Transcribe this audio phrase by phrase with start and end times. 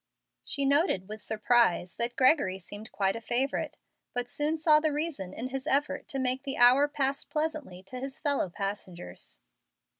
[0.43, 3.77] She noted with surprise that Gregory seemed quite a favorite,
[4.15, 7.99] but soon saw the reason in his effort to make the hour pass pleasantly to
[7.99, 9.41] his fellow passengers.